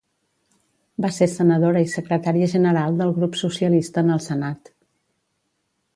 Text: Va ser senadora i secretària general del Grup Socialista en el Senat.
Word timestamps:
Va 1.05 1.11
ser 1.17 1.27
senadora 1.33 1.83
i 1.87 1.91
secretària 1.91 2.49
general 2.55 2.99
del 3.03 3.15
Grup 3.21 3.37
Socialista 3.43 4.05
en 4.07 4.11
el 4.17 4.27
Senat. 4.31 4.77